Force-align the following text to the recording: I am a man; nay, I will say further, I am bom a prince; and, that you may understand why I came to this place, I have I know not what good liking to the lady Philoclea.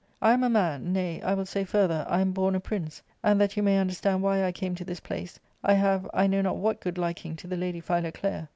I 0.19 0.31
am 0.33 0.43
a 0.43 0.49
man; 0.49 0.93
nay, 0.93 1.21
I 1.21 1.35
will 1.35 1.45
say 1.45 1.63
further, 1.63 2.07
I 2.09 2.21
am 2.21 2.31
bom 2.31 2.55
a 2.55 2.59
prince; 2.59 3.03
and, 3.21 3.39
that 3.39 3.55
you 3.55 3.61
may 3.61 3.77
understand 3.77 4.23
why 4.23 4.43
I 4.43 4.51
came 4.51 4.73
to 4.73 4.83
this 4.83 4.99
place, 4.99 5.39
I 5.63 5.73
have 5.75 6.09
I 6.11 6.25
know 6.25 6.41
not 6.41 6.57
what 6.57 6.81
good 6.81 6.97
liking 6.97 7.35
to 7.35 7.45
the 7.45 7.55
lady 7.55 7.81
Philoclea. 7.81 8.49